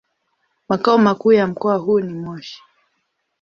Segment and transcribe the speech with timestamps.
[0.69, 2.61] Makao makuu ya mkoa huu ni Moshi.